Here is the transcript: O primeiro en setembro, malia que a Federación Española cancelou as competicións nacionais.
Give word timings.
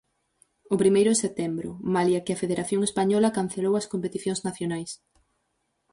O 0.73 0.75
primeiro 0.81 1.09
en 1.11 1.17
setembro, 1.25 1.69
malia 1.95 2.23
que 2.25 2.33
a 2.33 2.41
Federación 2.43 2.81
Española 2.89 3.35
cancelou 3.37 3.73
as 3.77 3.89
competicións 3.93 4.43
nacionais. 4.47 4.91